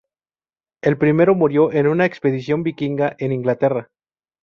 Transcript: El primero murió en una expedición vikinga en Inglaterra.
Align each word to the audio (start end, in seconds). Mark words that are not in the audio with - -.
El 0.81 0.97
primero 0.97 1.35
murió 1.35 1.71
en 1.71 1.85
una 1.85 2.05
expedición 2.07 2.63
vikinga 2.63 3.15
en 3.19 3.31
Inglaterra. 3.33 3.91